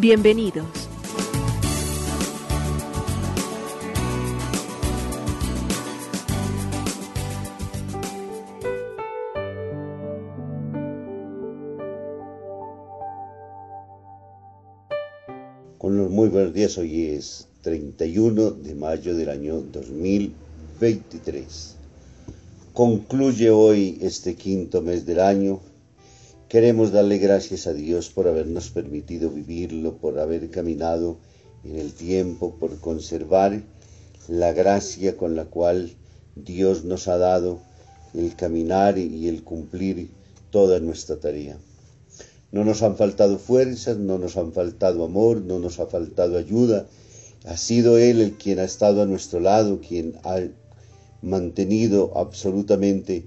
Bienvenidos. 0.00 0.64
Con 15.78 15.98
los 15.98 16.10
muy 16.10 16.28
buenos 16.28 16.54
días, 16.54 16.78
hoy 16.78 17.06
es 17.06 17.48
31 17.62 18.52
de 18.52 18.76
mayo 18.76 19.16
del 19.16 19.30
año 19.30 19.62
2023. 19.62 21.74
Concluye 22.72 23.50
hoy 23.50 23.98
este 24.00 24.36
quinto 24.36 24.80
mes 24.80 25.06
del 25.06 25.18
año. 25.18 25.58
Queremos 26.48 26.92
darle 26.92 27.18
gracias 27.18 27.66
a 27.66 27.74
Dios 27.74 28.08
por 28.08 28.26
habernos 28.26 28.70
permitido 28.70 29.28
vivirlo, 29.28 29.98
por 29.98 30.18
haber 30.18 30.48
caminado 30.48 31.18
en 31.62 31.76
el 31.76 31.92
tiempo, 31.92 32.54
por 32.58 32.80
conservar 32.80 33.62
la 34.28 34.54
gracia 34.54 35.18
con 35.18 35.36
la 35.36 35.44
cual 35.44 35.92
Dios 36.36 36.84
nos 36.86 37.06
ha 37.06 37.18
dado 37.18 37.60
el 38.14 38.34
caminar 38.34 38.96
y 38.96 39.28
el 39.28 39.44
cumplir 39.44 40.08
toda 40.50 40.80
nuestra 40.80 41.16
tarea. 41.16 41.58
No 42.50 42.64
nos 42.64 42.82
han 42.82 42.96
faltado 42.96 43.38
fuerzas, 43.38 43.98
no 43.98 44.16
nos 44.16 44.38
han 44.38 44.54
faltado 44.54 45.04
amor, 45.04 45.42
no 45.42 45.58
nos 45.58 45.78
ha 45.80 45.86
faltado 45.86 46.38
ayuda. 46.38 46.86
Ha 47.44 47.58
sido 47.58 47.98
Él 47.98 48.22
el 48.22 48.38
quien 48.38 48.58
ha 48.58 48.64
estado 48.64 49.02
a 49.02 49.06
nuestro 49.06 49.38
lado, 49.40 49.80
quien 49.86 50.14
ha 50.24 50.38
mantenido 51.20 52.16
absolutamente 52.16 53.26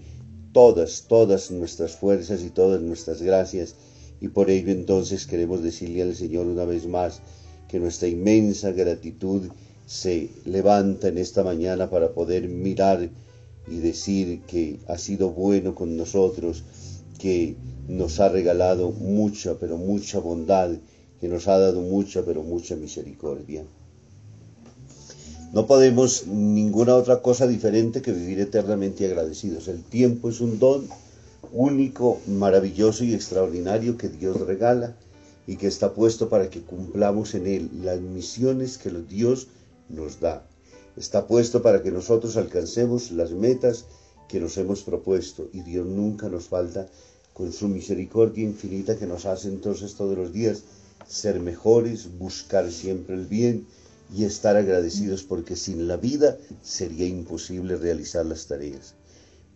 todas, 0.51 1.05
todas 1.07 1.51
nuestras 1.51 1.95
fuerzas 1.95 2.43
y 2.43 2.49
todas 2.49 2.81
nuestras 2.81 3.21
gracias. 3.21 3.75
Y 4.19 4.27
por 4.27 4.49
ello 4.49 4.71
entonces 4.71 5.25
queremos 5.25 5.63
decirle 5.63 6.03
al 6.03 6.15
Señor 6.15 6.45
una 6.45 6.65
vez 6.65 6.85
más 6.87 7.21
que 7.67 7.79
nuestra 7.79 8.07
inmensa 8.07 8.71
gratitud 8.71 9.49
se 9.85 10.29
levanta 10.45 11.07
en 11.07 11.17
esta 11.17 11.43
mañana 11.43 11.89
para 11.89 12.13
poder 12.13 12.47
mirar 12.47 13.09
y 13.67 13.77
decir 13.77 14.41
que 14.41 14.79
ha 14.87 14.97
sido 14.97 15.31
bueno 15.31 15.75
con 15.75 15.97
nosotros, 15.97 16.63
que 17.19 17.55
nos 17.87 18.19
ha 18.19 18.29
regalado 18.29 18.91
mucha, 18.91 19.59
pero 19.59 19.77
mucha 19.77 20.19
bondad, 20.19 20.71
que 21.19 21.27
nos 21.27 21.47
ha 21.47 21.57
dado 21.57 21.81
mucha, 21.81 22.23
pero 22.23 22.43
mucha 22.43 22.75
misericordia. 22.75 23.63
No 25.53 25.67
podemos 25.67 26.27
ninguna 26.27 26.95
otra 26.95 27.21
cosa 27.21 27.45
diferente 27.45 28.01
que 28.01 28.13
vivir 28.13 28.39
eternamente 28.39 29.05
agradecidos. 29.05 29.67
El 29.67 29.83
tiempo 29.83 30.29
es 30.29 30.39
un 30.39 30.59
don 30.59 30.87
único, 31.51 32.21
maravilloso 32.25 33.03
y 33.03 33.13
extraordinario 33.13 33.97
que 33.97 34.07
Dios 34.07 34.39
regala 34.39 34.95
y 35.45 35.57
que 35.57 35.67
está 35.67 35.93
puesto 35.93 36.29
para 36.29 36.49
que 36.49 36.61
cumplamos 36.61 37.35
en 37.35 37.47
él 37.47 37.69
las 37.83 37.99
misiones 37.99 38.77
que 38.77 38.91
Dios 38.91 39.47
nos 39.89 40.21
da. 40.21 40.47
Está 40.95 41.27
puesto 41.27 41.61
para 41.61 41.83
que 41.83 41.91
nosotros 41.91 42.37
alcancemos 42.37 43.11
las 43.11 43.31
metas 43.31 43.83
que 44.29 44.39
nos 44.39 44.57
hemos 44.57 44.83
propuesto 44.83 45.49
y 45.51 45.63
Dios 45.63 45.85
nunca 45.85 46.29
nos 46.29 46.45
falta 46.45 46.87
con 47.33 47.51
su 47.51 47.67
misericordia 47.67 48.45
infinita 48.45 48.97
que 48.97 49.05
nos 49.05 49.25
hace 49.25 49.49
entonces 49.49 49.95
todos 49.95 50.17
los 50.17 50.31
días 50.31 50.63
ser 51.09 51.41
mejores, 51.41 52.17
buscar 52.17 52.71
siempre 52.71 53.15
el 53.15 53.25
bien, 53.25 53.67
y 54.13 54.25
estar 54.25 54.57
agradecidos 54.57 55.23
porque 55.23 55.55
sin 55.55 55.87
la 55.87 55.97
vida 55.97 56.37
sería 56.61 57.07
imposible 57.07 57.77
realizar 57.77 58.25
las 58.25 58.45
tareas. 58.47 58.95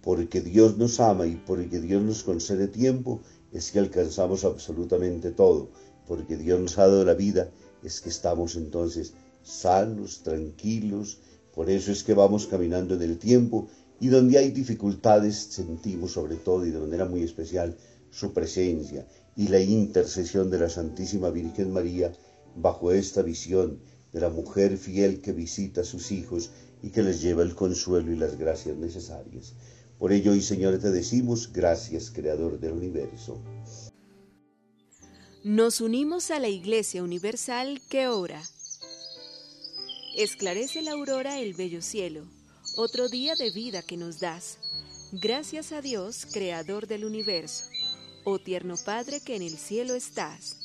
Porque 0.01 0.41
Dios 0.41 0.77
nos 0.77 0.99
ama 0.99 1.27
y 1.27 1.35
porque 1.35 1.81
Dios 1.81 2.01
nos 2.01 2.23
concede 2.23 2.67
tiempo 2.67 3.21
es 3.51 3.71
que 3.71 3.79
alcanzamos 3.79 4.45
absolutamente 4.45 5.31
todo. 5.31 5.69
Porque 6.07 6.38
Dios 6.38 6.59
nos 6.59 6.77
ha 6.77 6.88
dado 6.88 7.03
la 7.03 7.16
vida 7.16 7.51
es 7.83 8.01
que 8.01 8.09
estamos 8.09 8.55
entonces 8.55 9.13
sanos, 9.43 10.23
tranquilos. 10.23 11.19
Por 11.53 11.69
eso 11.69 11.91
es 11.91 12.03
que 12.03 12.13
vamos 12.13 12.47
caminando 12.47 12.95
en 12.95 13.01
el 13.01 13.17
tiempo 13.17 13.67
y 13.99 14.07
donde 14.07 14.37
hay 14.37 14.51
dificultades 14.51 15.35
sentimos 15.35 16.11
sobre 16.11 16.35
todo 16.35 16.66
y 16.66 16.72
de 16.72 16.79
manera 16.79 17.05
muy 17.05 17.23
especial 17.23 17.77
su 18.09 18.33
presencia 18.33 19.07
y 19.35 19.47
la 19.47 19.59
intercesión 19.59 20.49
de 20.49 20.59
la 20.59 20.69
Santísima 20.69 21.29
Virgen 21.29 21.72
María 21.72 22.13
bajo 22.55 22.91
esta 22.91 23.22
visión 23.22 23.79
de 24.15 24.21
la 24.21 24.29
mujer 24.29 24.77
fiel 24.77 25.19
que 25.19 25.33
visita 25.33 25.81
a 25.81 25.83
sus 25.83 26.09
hijos 26.13 26.49
y 26.81 26.89
que 26.89 27.03
les 27.03 27.21
lleva 27.21 27.43
el 27.43 27.53
consuelo 27.53 28.13
y 28.13 28.15
las 28.15 28.37
gracias 28.37 28.77
necesarias. 28.77 29.55
Por 29.99 30.13
ello 30.13 30.31
hoy, 30.31 30.41
Señor, 30.41 30.79
te 30.79 30.89
decimos 30.89 31.51
gracias, 31.51 32.11
Creador 32.11 32.57
del 32.57 32.71
universo. 32.71 33.41
Nos 35.43 35.81
unimos 35.81 36.31
a 36.31 36.39
la 36.39 36.47
Iglesia 36.47 37.03
Universal 37.03 37.81
que 37.89 38.07
ora. 38.07 38.41
Esclarece 40.15 40.81
la 40.81 40.93
aurora 40.93 41.41
el 41.41 41.53
bello 41.53 41.81
cielo, 41.81 42.23
otro 42.77 43.09
día 43.09 43.35
de 43.35 43.51
vida 43.51 43.81
que 43.81 43.97
nos 43.97 44.21
das. 44.21 44.59
Gracias 45.11 45.73
a 45.73 45.81
Dios, 45.81 46.25
Creador 46.31 46.87
del 46.87 47.03
universo. 47.03 47.65
Oh 48.23 48.39
tierno 48.39 48.75
Padre 48.85 49.19
que 49.19 49.35
en 49.35 49.41
el 49.41 49.57
cielo 49.57 49.93
estás 49.93 50.64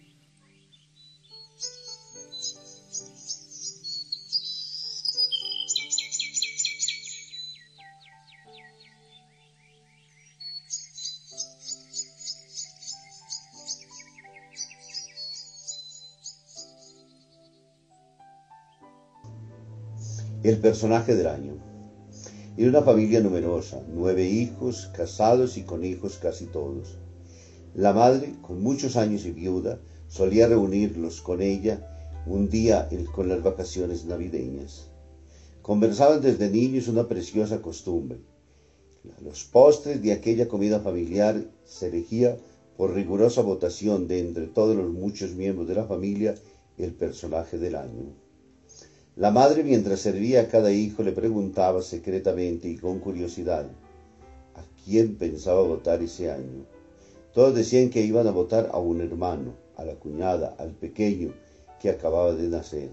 El 20.43 20.57
personaje 20.57 21.15
del 21.15 21.27
año. 21.27 21.53
Era 22.57 22.69
una 22.69 22.81
familia 22.81 23.19
numerosa, 23.19 23.79
nueve 23.93 24.27
hijos, 24.27 24.89
casados 24.91 25.55
y 25.55 25.61
con 25.61 25.85
hijos 25.85 26.17
casi 26.17 26.47
todos. 26.47 26.97
La 27.75 27.93
madre, 27.93 28.33
con 28.41 28.59
muchos 28.59 28.95
años 28.95 29.23
y 29.27 29.31
viuda, 29.33 29.79
solía 30.07 30.47
reunirlos 30.47 31.21
con 31.21 31.43
ella 31.43 31.87
un 32.25 32.49
día 32.49 32.89
con 33.13 33.29
las 33.29 33.43
vacaciones 33.43 34.05
navideñas. 34.05 34.87
Conversaban 35.61 36.21
desde 36.21 36.49
niños 36.49 36.87
una 36.87 37.07
preciosa 37.07 37.61
costumbre. 37.61 38.17
Los 39.23 39.43
postres 39.43 40.01
de 40.01 40.11
aquella 40.11 40.47
comida 40.47 40.79
familiar 40.79 41.45
se 41.65 41.89
elegía 41.89 42.35
por 42.77 42.95
rigurosa 42.95 43.43
votación 43.43 44.07
de 44.07 44.17
entre 44.17 44.47
todos 44.47 44.75
los 44.75 44.89
muchos 44.91 45.35
miembros 45.35 45.67
de 45.67 45.75
la 45.75 45.85
familia 45.85 46.33
el 46.79 46.93
personaje 46.93 47.59
del 47.59 47.75
año. 47.75 48.20
La 49.17 49.29
madre 49.29 49.65
mientras 49.65 49.99
servía 49.99 50.39
a 50.39 50.47
cada 50.47 50.71
hijo 50.71 51.03
le 51.03 51.11
preguntaba 51.11 51.81
secretamente 51.81 52.69
y 52.69 52.77
con 52.77 52.99
curiosidad 52.99 53.65
a 54.55 54.63
quién 54.85 55.17
pensaba 55.17 55.61
votar 55.63 56.01
ese 56.01 56.31
año. 56.31 56.65
Todos 57.33 57.53
decían 57.53 57.89
que 57.89 58.01
iban 58.01 58.25
a 58.27 58.31
votar 58.31 58.69
a 58.71 58.79
un 58.79 59.01
hermano, 59.01 59.53
a 59.75 59.83
la 59.83 59.95
cuñada, 59.95 60.55
al 60.57 60.71
pequeño 60.71 61.33
que 61.81 61.89
acababa 61.89 62.33
de 62.33 62.47
nacer. 62.47 62.91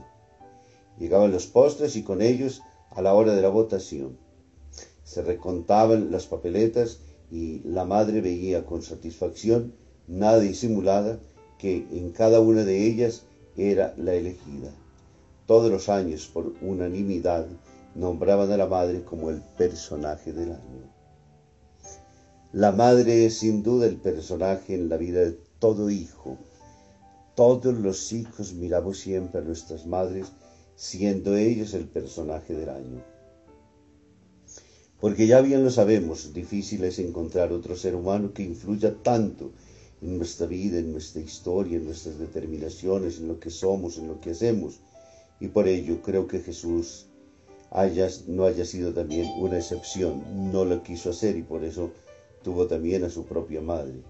Llegaban 0.98 1.30
los 1.30 1.46
postres 1.46 1.94
y 1.94 2.02
con 2.02 2.20
ellos 2.20 2.62
a 2.90 3.00
la 3.00 3.14
hora 3.14 3.32
de 3.32 3.42
la 3.42 3.48
votación. 3.48 4.18
Se 5.04 5.22
recontaban 5.22 6.10
las 6.10 6.26
papeletas 6.26 6.98
y 7.30 7.60
la 7.60 7.84
madre 7.84 8.22
veía 8.22 8.66
con 8.66 8.82
satisfacción, 8.82 9.72
nada 10.08 10.40
disimulada, 10.40 11.20
que 11.58 11.86
en 11.92 12.10
cada 12.10 12.40
una 12.40 12.64
de 12.64 12.86
ellas 12.88 13.22
era 13.56 13.94
la 13.96 14.14
elegida. 14.14 14.72
Todos 15.48 15.70
los 15.70 15.88
años, 15.88 16.26
por 16.26 16.52
unanimidad, 16.60 17.46
nombraban 17.94 18.52
a 18.52 18.58
la 18.58 18.66
madre 18.66 19.02
como 19.02 19.30
el 19.30 19.40
personaje 19.56 20.34
del 20.34 20.52
año. 20.52 20.92
La 22.52 22.70
madre 22.70 23.24
es 23.24 23.38
sin 23.38 23.62
duda 23.62 23.86
el 23.86 23.96
personaje 23.96 24.74
en 24.74 24.90
la 24.90 24.98
vida 24.98 25.20
de 25.20 25.38
todo 25.58 25.88
hijo. 25.88 26.36
Todos 27.34 27.74
los 27.78 28.12
hijos 28.12 28.52
miramos 28.52 28.98
siempre 28.98 29.40
a 29.40 29.42
nuestras 29.42 29.86
madres, 29.86 30.26
siendo 30.76 31.34
ellos 31.34 31.72
el 31.72 31.88
personaje 31.88 32.52
del 32.52 32.68
año. 32.68 33.02
Porque 35.00 35.26
ya 35.26 35.40
bien 35.40 35.64
lo 35.64 35.70
sabemos, 35.70 36.34
difícil 36.34 36.84
es 36.84 36.98
encontrar 36.98 37.52
otro 37.52 37.74
ser 37.74 37.94
humano 37.94 38.34
que 38.34 38.42
influya 38.42 38.94
tanto 39.02 39.52
en 40.02 40.18
nuestra 40.18 40.46
vida, 40.46 40.78
en 40.78 40.92
nuestra 40.92 41.22
historia, 41.22 41.78
en 41.78 41.86
nuestras 41.86 42.18
determinaciones, 42.18 43.16
en 43.16 43.28
lo 43.28 43.40
que 43.40 43.48
somos, 43.48 43.96
en 43.96 44.08
lo 44.08 44.20
que 44.20 44.32
hacemos. 44.32 44.82
Y 45.40 45.48
por 45.48 45.68
ello 45.68 46.02
creo 46.02 46.26
que 46.26 46.40
Jesús 46.40 47.06
no 48.26 48.44
haya 48.44 48.64
sido 48.64 48.92
también 48.92 49.26
una 49.38 49.58
excepción, 49.58 50.50
no 50.52 50.64
lo 50.64 50.82
quiso 50.82 51.10
hacer 51.10 51.36
y 51.36 51.42
por 51.42 51.64
eso 51.64 51.90
tuvo 52.42 52.66
también 52.66 53.04
a 53.04 53.10
su 53.10 53.24
propia 53.24 53.60
madre. 53.60 54.00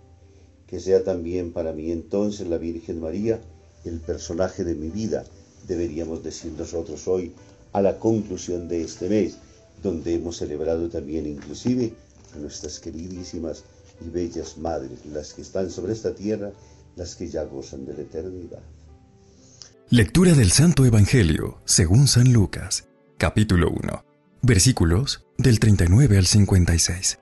Que 0.66 0.80
sea 0.80 1.02
también 1.02 1.52
para 1.52 1.72
mí 1.72 1.90
entonces 1.90 2.46
la 2.46 2.58
Virgen 2.58 3.00
María 3.00 3.40
el 3.84 4.00
personaje 4.00 4.64
de 4.64 4.74
mi 4.74 4.88
vida, 4.88 5.24
deberíamos 5.66 6.22
decir 6.22 6.52
nosotros 6.52 7.06
hoy 7.08 7.32
a 7.72 7.80
la 7.80 7.98
conclusión 7.98 8.68
de 8.68 8.82
este 8.82 9.08
mes, 9.08 9.36
donde 9.82 10.14
hemos 10.14 10.36
celebrado 10.36 10.88
también 10.88 11.26
inclusive 11.26 11.92
a 12.34 12.38
nuestras 12.38 12.78
queridísimas 12.78 13.64
y 14.04 14.10
bellas 14.10 14.58
madres, 14.58 15.06
las 15.06 15.32
que 15.32 15.42
están 15.42 15.70
sobre 15.70 15.92
esta 15.92 16.14
tierra, 16.14 16.52
las 16.96 17.14
que 17.14 17.28
ya 17.28 17.44
gozan 17.44 17.84
de 17.86 17.94
la 17.94 18.02
eternidad. 18.02 18.62
Lectura 19.90 20.34
del 20.34 20.52
Santo 20.52 20.84
Evangelio 20.84 21.62
según 21.64 22.08
San 22.08 22.30
Lucas, 22.30 22.90
capítulo 23.16 23.70
1, 23.70 24.04
versículos 24.42 25.24
del 25.38 25.58
39 25.58 26.18
al 26.18 26.26
56. 26.26 27.18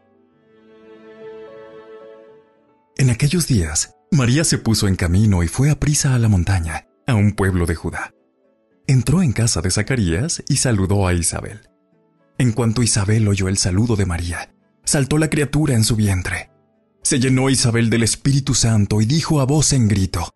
En 2.96 3.10
aquellos 3.10 3.46
días, 3.46 3.94
María 4.10 4.42
se 4.42 4.58
puso 4.58 4.88
en 4.88 4.96
camino 4.96 5.44
y 5.44 5.46
fue 5.46 5.70
a 5.70 5.78
prisa 5.78 6.16
a 6.16 6.18
la 6.18 6.28
montaña, 6.28 6.88
a 7.06 7.14
un 7.14 7.36
pueblo 7.36 7.66
de 7.66 7.76
Judá. 7.76 8.12
Entró 8.88 9.22
en 9.22 9.30
casa 9.30 9.60
de 9.60 9.70
Zacarías 9.70 10.42
y 10.48 10.56
saludó 10.56 11.06
a 11.06 11.14
Isabel. 11.14 11.70
En 12.36 12.50
cuanto 12.50 12.82
Isabel 12.82 13.28
oyó 13.28 13.46
el 13.46 13.58
saludo 13.58 13.94
de 13.94 14.06
María, 14.06 14.52
saltó 14.82 15.18
la 15.18 15.30
criatura 15.30 15.76
en 15.76 15.84
su 15.84 15.94
vientre. 15.94 16.50
Se 17.02 17.20
llenó 17.20 17.48
Isabel 17.48 17.90
del 17.90 18.02
Espíritu 18.02 18.54
Santo 18.54 19.00
y 19.00 19.06
dijo 19.06 19.40
a 19.40 19.44
voz 19.44 19.72
en 19.72 19.86
grito, 19.86 20.35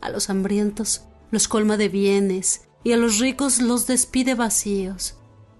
A 0.00 0.10
los 0.10 0.30
hambrientos 0.30 1.02
los 1.30 1.48
colma 1.48 1.76
de 1.76 1.88
bienes 1.88 2.62
y 2.84 2.92
a 2.92 2.96
los 2.96 3.18
ricos 3.18 3.60
los 3.60 3.86
despide 3.86 4.34
vacíos. 4.34 5.16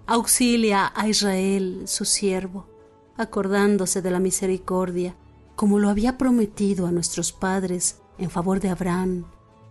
Auxilia 0.07 0.93
a 0.95 1.09
Israel, 1.09 1.83
su 1.87 2.05
siervo 2.05 2.77
acordándose 3.17 4.03
de 4.03 4.11
la 4.11 4.21
misericordia, 4.21 5.17
como 5.55 5.79
lo 5.79 5.89
había 5.89 6.19
prometido 6.19 6.87
a 6.87 6.93
nuestros 6.93 7.33
padres 7.33 7.99
en 8.19 8.31
favor 8.31 8.61
de 8.61 8.69
Abraham 8.69 9.25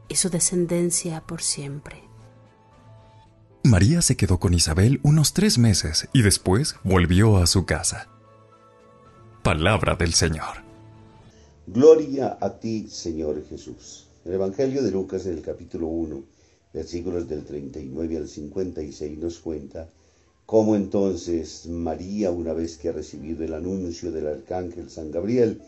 y 0.08 0.16
su 0.16 0.30
descendencia 0.30 1.22
por 1.22 1.42
siempre. 1.42 2.04
María 3.64 4.02
se 4.02 4.16
quedó 4.16 4.40
con 4.40 4.54
Isabel 4.54 5.00
unos 5.04 5.34
tres 5.34 5.58
meses 5.58 6.08
y 6.14 6.22
después 6.22 6.76
volvió 6.84 7.38
a 7.38 7.48
su 7.48 7.66
casa. 7.66 8.08
Palabra 9.44 9.96
del 9.96 10.14
Señor. 10.14 10.64
Gloria 11.68 12.38
a 12.42 12.60
ti, 12.60 12.88
Señor 12.90 13.44
Jesús. 13.48 14.05
El 14.26 14.34
Evangelio 14.34 14.82
de 14.82 14.90
Lucas 14.90 15.28
en 15.28 15.34
el 15.34 15.44
capítulo 15.44 15.86
1, 15.86 16.24
versículos 16.74 17.30
del 17.30 17.46
39 17.46 18.18
al 18.18 18.28
56 18.28 19.20
nos 19.20 19.38
cuenta 19.38 19.88
cómo 20.48 20.76
entonces 20.76 21.68
María, 21.68 22.32
una 22.32 22.54
vez 22.54 22.78
que 22.78 22.90
ha 22.90 22.92
recibido 22.92 23.44
el 23.44 23.54
anuncio 23.54 24.12
del 24.12 24.26
arcángel 24.26 24.90
San 24.90 25.12
Gabriel, 25.12 25.62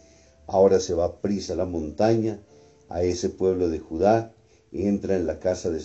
ahora 0.47 0.79
se 0.79 0.95
va 0.95 1.05
a 1.05 1.21
prisa 1.21 1.53
a 1.53 1.57
la 1.57 1.65
montaña, 1.65 2.39
a 2.89 3.03
ese 3.03 3.29
pueblo 3.29 3.69
de 3.69 3.77
Judá, 3.77 4.33
entra 4.71 5.17
en 5.17 5.27
la 5.27 5.37
casa 5.37 5.69
de 5.69 5.79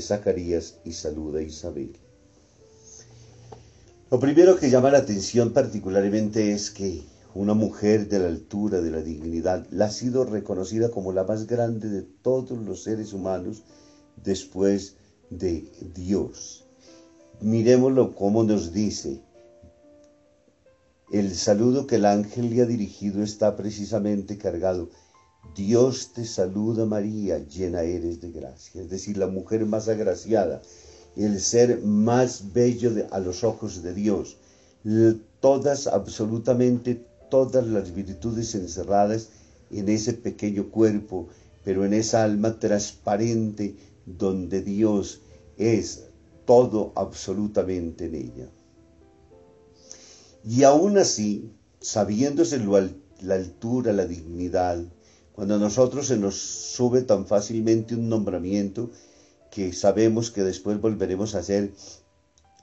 Zacarías 0.00 0.74
y 0.84 0.92
saluda 0.92 1.38
a 1.38 1.42
Isabel. 1.42 1.96
Lo 4.10 4.20
primero 4.20 4.58
que 4.58 4.68
llama 4.68 4.90
la 4.90 4.98
atención 4.98 5.54
particularmente 5.54 6.52
es 6.52 6.70
que 6.70 7.00
una 7.34 7.54
mujer 7.54 8.08
de 8.08 8.18
la 8.20 8.26
altura, 8.26 8.80
de 8.80 8.90
la 8.90 9.02
dignidad, 9.02 9.66
la 9.70 9.86
ha 9.86 9.90
sido 9.90 10.24
reconocida 10.24 10.90
como 10.90 11.12
la 11.12 11.24
más 11.24 11.46
grande 11.46 11.88
de 11.88 12.02
todos 12.02 12.58
los 12.58 12.82
seres 12.82 13.12
humanos 13.12 13.62
después 14.16 14.96
de 15.30 15.68
Dios 15.94 16.64
miremoslo 17.40 18.14
como 18.14 18.44
nos 18.44 18.72
dice. 18.72 19.20
El 21.12 21.34
saludo 21.34 21.86
que 21.86 21.96
el 21.96 22.06
ángel 22.06 22.50
le 22.50 22.62
ha 22.62 22.66
dirigido 22.66 23.22
está 23.22 23.56
precisamente 23.56 24.38
cargado. 24.38 24.88
Dios 25.54 26.12
te 26.14 26.24
saluda 26.24 26.86
María, 26.86 27.38
llena 27.38 27.82
eres 27.82 28.20
de 28.20 28.30
gracia. 28.30 28.80
Es 28.80 28.88
decir, 28.88 29.18
la 29.18 29.26
mujer 29.26 29.66
más 29.66 29.88
agraciada, 29.88 30.62
el 31.16 31.38
ser 31.40 31.82
más 31.82 32.52
bello 32.52 32.90
a 33.10 33.20
los 33.20 33.44
ojos 33.44 33.82
de 33.82 33.94
Dios. 33.94 34.38
Todas, 35.40 35.86
absolutamente 35.86 37.06
todas 37.30 37.66
las 37.66 37.94
virtudes 37.94 38.54
encerradas 38.54 39.30
en 39.70 39.88
ese 39.88 40.12
pequeño 40.12 40.70
cuerpo, 40.70 41.28
pero 41.64 41.84
en 41.84 41.94
esa 41.94 42.22
alma 42.22 42.58
transparente 42.58 43.76
donde 44.06 44.62
Dios 44.62 45.20
es 45.56 46.04
todo 46.44 46.92
absolutamente 46.96 48.06
en 48.06 48.14
ella. 48.14 48.48
Y 50.44 50.62
aún 50.64 50.98
así, 50.98 51.50
sabiéndose 51.80 52.58
la 53.20 53.34
altura, 53.34 53.92
la 53.92 54.06
dignidad, 54.06 54.84
cuando 55.32 55.54
a 55.54 55.58
nosotros 55.58 56.06
se 56.06 56.18
nos 56.18 56.36
sube 56.36 57.02
tan 57.02 57.26
fácilmente 57.26 57.94
un 57.94 58.08
nombramiento 58.08 58.90
que 59.50 59.72
sabemos 59.72 60.30
que 60.30 60.42
después 60.42 60.80
volveremos 60.80 61.34
a 61.34 61.42
ser 61.42 61.72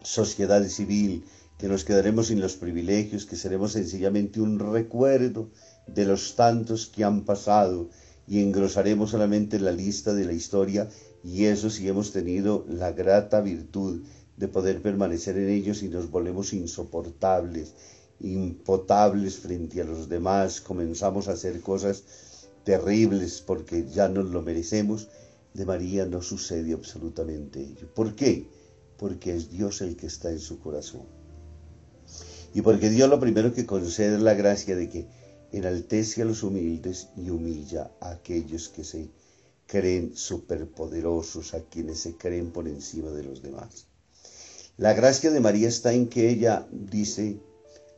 sociedad 0.03 0.63
civil, 0.68 1.25
que 1.62 1.68
nos 1.68 1.86
quedaremos 1.86 2.27
sin 2.27 2.41
los 2.41 2.56
privilegios, 2.56 3.27
que 3.27 3.36
seremos 3.36 3.74
sencillamente 3.74 4.41
un 4.41 4.58
recuerdo 4.58 5.51
de 5.86 6.06
los 6.06 6.36
tantos 6.36 6.88
que 6.88 7.03
han 7.03 7.24
pasado 7.24 7.88
y 8.27 8.41
engrosaremos 8.41 9.12
solamente 9.12 9.60
la 9.60 9.72
lista 9.72 10.15
de 10.15 10.25
la 10.25 10.34
historia 10.34 10.89
y 11.24 11.46
eso 11.46 11.70
sí 11.70 11.88
hemos 11.88 12.13
tenido 12.13 12.65
la 12.68 12.94
grata 12.94 13.41
virtud 13.41 14.01
de 14.38 14.48
poder 14.48 14.82
permanecer 14.82 15.38
en 15.38 15.50
ellos 15.50 15.84
y 15.84 15.89
nos 15.89 16.10
volvemos 16.10 16.51
insoportables, 16.51 17.75
impotables 18.20 19.36
frente 19.38 19.82
a 19.82 19.84
los 19.84 20.10
demás, 20.10 20.62
comenzamos 20.62 21.27
a 21.27 21.34
hacer 21.34 21.62
cosas 21.62 22.03
terribles 22.63 23.39
porque 23.46 23.86
ya 23.88 24.10
nos 24.10 24.32
lo 24.32 24.41
merecemos, 24.41 25.10
de 25.53 25.65
María 25.68 26.08
no 26.08 26.24
sucede 26.24 26.74
absolutamente 26.74 27.60
ello. 27.62 27.88
¿Por 27.94 28.15
qué? 28.15 28.48
Porque 28.98 29.36
es 29.36 29.51
Dios 29.51 29.82
el 29.82 29.96
que 29.96 30.08
está 30.08 30.32
en 30.32 30.39
su 30.39 30.60
corazón. 30.60 31.20
Y 32.53 32.62
porque 32.62 32.89
Dios 32.89 33.10
lo 33.10 33.20
primero 33.20 33.53
que 33.53 33.65
concede 33.65 34.15
es 34.15 34.22
la 34.22 34.34
gracia 34.34 34.75
de 34.75 34.89
que 34.89 35.08
enaltece 35.51 36.22
a 36.22 36.25
los 36.25 36.43
humildes 36.43 37.10
y 37.15 37.29
humilla 37.29 37.91
a 38.00 38.12
aquellos 38.12 38.70
que 38.70 38.84
se 38.84 39.10
creen 39.67 40.12
superpoderosos, 40.15 41.53
a 41.53 41.62
quienes 41.62 42.00
se 42.00 42.15
creen 42.15 42.51
por 42.51 42.67
encima 42.67 43.10
de 43.12 43.24
los 43.24 43.41
demás. 43.41 43.88
La 44.77 44.93
gracia 44.93 45.31
de 45.31 45.39
María 45.39 45.67
está 45.67 45.93
en 45.93 46.08
que 46.08 46.29
ella 46.29 46.67
dice, 46.72 47.39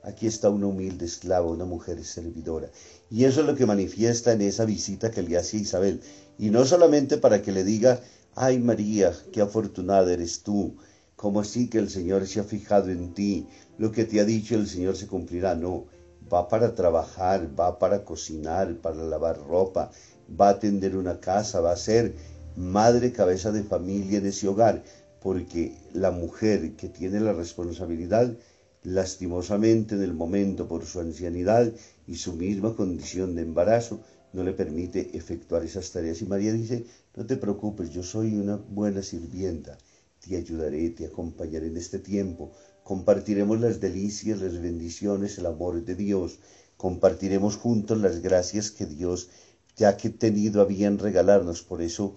aquí 0.03 0.27
está 0.27 0.49
una 0.49 0.67
humilde 0.67 1.05
esclava, 1.05 1.49
una 1.49 1.65
mujer 1.65 2.03
servidora. 2.03 2.69
Y 3.09 3.23
eso 3.25 3.41
es 3.41 3.47
lo 3.47 3.55
que 3.55 3.65
manifiesta 3.65 4.33
en 4.33 4.41
esa 4.41 4.65
visita 4.65 5.09
que 5.11 5.23
le 5.23 5.37
hace 5.37 5.57
a 5.57 5.61
Isabel. 5.61 6.01
Y 6.37 6.49
no 6.49 6.65
solamente 6.65 7.17
para 7.17 7.41
que 7.41 7.51
le 7.51 7.63
diga, 7.63 8.01
ay 8.35 8.59
María, 8.59 9.13
qué 9.31 9.41
afortunada 9.41 10.11
eres 10.13 10.43
tú, 10.43 10.75
como 11.23 11.39
así 11.39 11.69
que 11.69 11.77
el 11.77 11.89
Señor 11.89 12.27
se 12.27 12.41
ha 12.41 12.43
fijado 12.43 12.91
en 12.91 13.13
ti, 13.13 13.47
lo 13.77 13.93
que 13.93 14.03
te 14.03 14.19
ha 14.19 14.25
dicho 14.25 14.55
el 14.55 14.67
Señor 14.67 14.97
se 14.97 15.07
cumplirá. 15.07 15.55
No, 15.55 15.85
va 16.31 16.49
para 16.49 16.75
trabajar, 16.75 17.49
va 17.57 17.79
para 17.79 18.03
cocinar, 18.03 18.75
para 18.81 18.97
lavar 18.97 19.37
ropa, 19.37 19.89
va 20.29 20.49
a 20.49 20.51
atender 20.57 20.97
una 20.97 21.21
casa, 21.21 21.61
va 21.61 21.71
a 21.71 21.77
ser 21.77 22.13
madre 22.57 23.13
cabeza 23.13 23.53
de 23.53 23.63
familia 23.63 24.17
en 24.17 24.25
ese 24.25 24.49
hogar, 24.49 24.83
porque 25.21 25.77
la 25.93 26.11
mujer 26.11 26.75
que 26.75 26.89
tiene 26.89 27.21
la 27.21 27.31
responsabilidad, 27.31 28.35
lastimosamente 28.83 29.95
en 29.95 30.03
el 30.03 30.13
momento 30.13 30.67
por 30.67 30.85
su 30.85 30.99
ancianidad 30.99 31.71
y 32.05 32.15
su 32.15 32.33
misma 32.33 32.75
condición 32.75 33.33
de 33.35 33.43
embarazo, 33.43 34.01
no 34.33 34.43
le 34.43 34.51
permite 34.51 35.15
efectuar 35.15 35.63
esas 35.63 35.89
tareas. 35.89 36.21
Y 36.21 36.25
María 36.25 36.51
dice, 36.51 36.85
no 37.15 37.25
te 37.25 37.37
preocupes, 37.37 37.91
yo 37.91 38.03
soy 38.03 38.35
una 38.35 38.57
buena 38.57 39.01
sirvienta, 39.01 39.77
te 40.23 40.37
ayudaré, 40.37 40.89
te 40.89 41.05
acompañaré 41.05 41.67
en 41.67 41.77
este 41.77 41.99
tiempo, 41.99 42.51
compartiremos 42.83 43.59
las 43.59 43.79
delicias, 43.79 44.41
las 44.41 44.61
bendiciones, 44.61 45.37
el 45.37 45.45
amor 45.45 45.83
de 45.83 45.95
Dios, 45.95 46.39
compartiremos 46.77 47.57
juntos 47.57 47.99
las 47.99 48.21
gracias 48.21 48.71
que 48.71 48.85
Dios 48.85 49.29
ya 49.75 49.97
que 49.97 50.09
he 50.09 50.11
tenido 50.11 50.61
a 50.61 50.65
bien 50.65 50.99
regalarnos. 50.99 51.63
Por 51.63 51.81
eso 51.81 52.15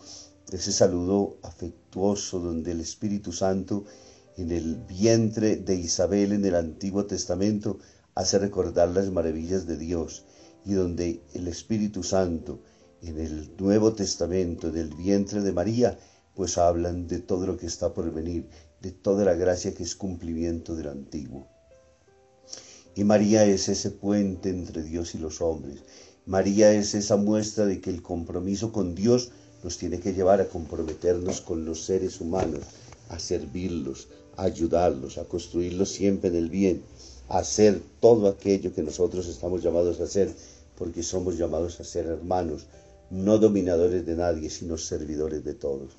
ese 0.52 0.72
saludo 0.72 1.38
afectuoso 1.42 2.38
donde 2.40 2.72
el 2.72 2.80
Espíritu 2.80 3.32
Santo 3.32 3.84
en 4.36 4.52
el 4.52 4.76
vientre 4.76 5.56
de 5.56 5.74
Isabel 5.74 6.32
en 6.32 6.44
el 6.44 6.54
Antiguo 6.54 7.06
Testamento 7.06 7.78
hace 8.14 8.38
recordar 8.38 8.90
las 8.90 9.10
maravillas 9.10 9.66
de 9.66 9.76
Dios. 9.76 10.24
Y 10.64 10.72
donde 10.74 11.22
el 11.32 11.48
Espíritu 11.48 12.02
Santo 12.02 12.60
en 13.02 13.20
el 13.20 13.56
Nuevo 13.56 13.92
Testamento, 13.92 14.68
en 14.68 14.76
el 14.76 14.94
vientre 14.94 15.40
de 15.40 15.52
María, 15.52 15.98
pues 16.36 16.58
hablan 16.58 17.08
de 17.08 17.18
todo 17.18 17.46
lo 17.46 17.56
que 17.56 17.66
está 17.66 17.94
por 17.94 18.12
venir, 18.12 18.46
de 18.82 18.92
toda 18.92 19.24
la 19.24 19.34
gracia 19.34 19.74
que 19.74 19.82
es 19.82 19.96
cumplimiento 19.96 20.76
del 20.76 20.88
Antiguo. 20.88 21.48
Y 22.94 23.04
María 23.04 23.46
es 23.46 23.70
ese 23.70 23.90
puente 23.90 24.50
entre 24.50 24.82
Dios 24.82 25.14
y 25.14 25.18
los 25.18 25.40
hombres. 25.40 25.80
María 26.26 26.72
es 26.72 26.94
esa 26.94 27.16
muestra 27.16 27.64
de 27.64 27.80
que 27.80 27.88
el 27.88 28.02
compromiso 28.02 28.70
con 28.70 28.94
Dios 28.94 29.30
nos 29.64 29.78
tiene 29.78 29.98
que 29.98 30.12
llevar 30.12 30.42
a 30.42 30.48
comprometernos 30.48 31.40
con 31.40 31.64
los 31.64 31.84
seres 31.84 32.20
humanos, 32.20 32.60
a 33.08 33.18
servirlos, 33.18 34.08
a 34.36 34.44
ayudarlos, 34.44 35.16
a 35.16 35.24
construirlos 35.24 35.88
siempre 35.88 36.28
en 36.28 36.36
el 36.36 36.50
bien, 36.50 36.82
a 37.28 37.38
hacer 37.38 37.80
todo 38.00 38.28
aquello 38.28 38.74
que 38.74 38.82
nosotros 38.82 39.26
estamos 39.26 39.62
llamados 39.62 40.00
a 40.00 40.04
hacer, 40.04 40.34
porque 40.76 41.02
somos 41.02 41.38
llamados 41.38 41.80
a 41.80 41.84
ser 41.84 42.06
hermanos, 42.06 42.66
no 43.10 43.38
dominadores 43.38 44.04
de 44.04 44.16
nadie, 44.16 44.50
sino 44.50 44.76
servidores 44.76 45.42
de 45.42 45.54
todos. 45.54 45.96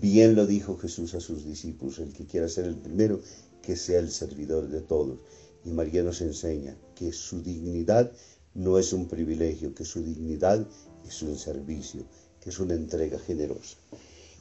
Bien 0.00 0.34
lo 0.34 0.46
dijo 0.46 0.78
Jesús 0.78 1.12
a 1.14 1.20
sus 1.20 1.44
discípulos, 1.44 1.98
el 1.98 2.14
que 2.14 2.24
quiera 2.24 2.48
ser 2.48 2.64
el 2.64 2.76
primero, 2.76 3.20
que 3.60 3.76
sea 3.76 3.98
el 3.98 4.10
servidor 4.10 4.68
de 4.68 4.80
todos. 4.80 5.18
Y 5.66 5.70
María 5.70 6.02
nos 6.02 6.22
enseña 6.22 6.76
que 6.94 7.12
su 7.12 7.42
dignidad 7.42 8.10
no 8.54 8.78
es 8.78 8.94
un 8.94 9.06
privilegio, 9.06 9.74
que 9.74 9.84
su 9.84 10.02
dignidad 10.02 10.66
es 11.06 11.22
un 11.22 11.36
servicio, 11.36 12.04
que 12.40 12.48
es 12.48 12.58
una 12.58 12.72
entrega 12.72 13.18
generosa. 13.18 13.76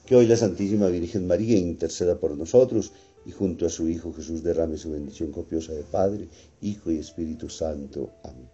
Que 0.05 0.15
hoy 0.15 0.25
la 0.25 0.38
Santísima 0.38 0.88
Virgen 0.88 1.27
María 1.27 1.58
interceda 1.58 2.17
por 2.17 2.38
nosotros 2.38 2.93
y 3.25 3.31
junto 3.31 3.65
a 3.65 3.70
su 3.70 3.89
Hijo 3.89 4.13
Jesús 4.13 4.43
derrame 4.43 4.77
su 4.77 4.91
bendición 4.91 5.31
copiosa 5.31 5.74
de 5.74 5.84
Padre, 5.84 6.29
Hijo 6.62 6.91
y 6.91 6.98
Espíritu 6.98 7.50
Santo. 7.50 8.10
Amén. 8.24 8.50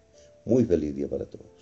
Muy 0.45 0.65
feliz 0.65 0.95
día 0.95 1.07
para 1.07 1.25
todos. 1.25 1.56